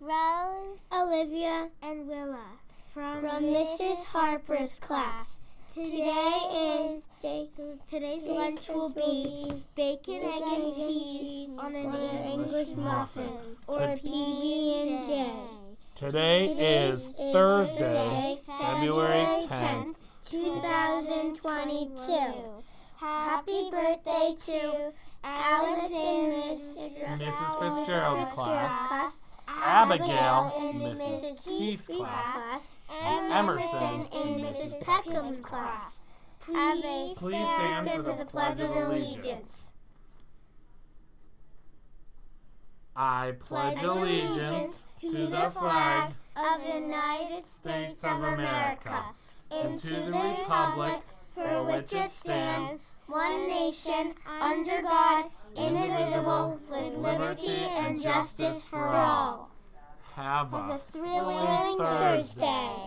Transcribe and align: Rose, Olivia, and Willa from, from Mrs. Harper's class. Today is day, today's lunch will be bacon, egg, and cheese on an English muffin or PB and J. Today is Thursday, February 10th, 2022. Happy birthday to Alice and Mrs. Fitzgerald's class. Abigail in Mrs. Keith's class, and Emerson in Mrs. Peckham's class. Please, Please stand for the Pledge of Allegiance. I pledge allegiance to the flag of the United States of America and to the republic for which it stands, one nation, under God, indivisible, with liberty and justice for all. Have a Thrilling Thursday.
Rose, 0.00 0.88
Olivia, 0.92 1.68
and 1.82 2.06
Willa 2.08 2.44
from, 2.92 3.20
from 3.20 3.44
Mrs. 3.44 4.04
Harper's 4.04 4.78
class. 4.78 5.54
Today 5.72 6.90
is 6.92 7.06
day, 7.20 7.48
today's 7.86 8.26
lunch 8.26 8.68
will 8.68 8.90
be 8.90 9.64
bacon, 9.74 10.20
egg, 10.22 10.42
and 10.42 10.74
cheese 10.74 11.58
on 11.58 11.74
an 11.74 11.94
English 12.30 12.76
muffin 12.76 13.30
or 13.66 13.78
PB 13.78 14.82
and 14.82 15.04
J. 15.06 15.32
Today 15.94 16.90
is 16.92 17.08
Thursday, 17.32 18.38
February 18.46 19.42
10th, 19.46 19.94
2022. 20.24 22.62
Happy 22.98 23.70
birthday 23.70 24.34
to 24.38 24.92
Alice 25.24 25.90
and 25.90 26.32
Mrs. 26.32 27.58
Fitzgerald's 27.58 28.32
class. 28.32 29.23
Abigail 29.64 30.52
in 30.58 30.80
Mrs. 30.80 31.44
Keith's 31.44 31.86
class, 31.86 32.72
and 33.02 33.32
Emerson 33.32 34.06
in 34.12 34.44
Mrs. 34.44 34.78
Peckham's 34.84 35.40
class. 35.40 36.04
Please, 36.38 37.16
Please 37.16 37.48
stand 37.48 37.88
for 38.04 38.12
the 38.12 38.26
Pledge 38.26 38.60
of 38.60 38.70
Allegiance. 38.70 39.72
I 42.94 43.32
pledge 43.40 43.82
allegiance 43.82 44.86
to 45.00 45.26
the 45.26 45.50
flag 45.50 46.12
of 46.36 46.64
the 46.64 46.80
United 46.80 47.44
States 47.44 48.04
of 48.04 48.22
America 48.22 49.02
and 49.50 49.76
to 49.78 49.94
the 49.94 50.12
republic 50.12 51.00
for 51.34 51.64
which 51.64 51.92
it 51.92 52.10
stands, 52.10 52.78
one 53.08 53.48
nation, 53.48 54.14
under 54.40 54.80
God, 54.80 55.24
indivisible, 55.56 56.60
with 56.70 56.94
liberty 56.94 57.64
and 57.78 58.00
justice 58.00 58.68
for 58.68 58.86
all. 58.86 59.50
Have 60.24 60.54
a 60.54 60.78
Thrilling 60.78 61.76
Thursday. 61.76 62.83